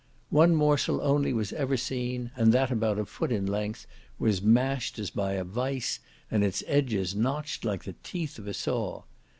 One 0.31 0.55
morsel 0.55 0.99
only 0.99 1.31
was 1.31 1.53
ever 1.53 1.77
seen, 1.77 2.31
and 2.35 2.51
that 2.53 2.71
about 2.71 2.97
a 2.97 3.05
foot 3.05 3.31
in 3.31 3.45
length, 3.45 3.85
was 4.17 4.41
mashed 4.41 4.97
as 4.97 5.11
by 5.11 5.33
a 5.33 5.43
vice, 5.43 5.99
and 6.31 6.43
its 6.43 6.63
edges 6.65 7.13
notched 7.13 7.63
like 7.65 7.83
the 7.83 7.93
teeth 8.01 8.39
of 8.39 8.47
a 8.47 8.53
saw. 8.55 9.03